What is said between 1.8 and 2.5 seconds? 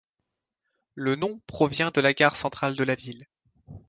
de la gare